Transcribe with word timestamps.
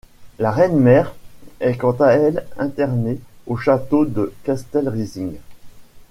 La 0.39 0.49
reine-mère 0.49 1.13
est 1.59 1.77
quant 1.77 1.95
à 1.99 2.09
elle 2.13 2.43
internée 2.57 3.19
au 3.45 3.55
château 3.55 4.05
de 4.07 4.33
Castle 4.43 4.89
Rising. 4.89 5.35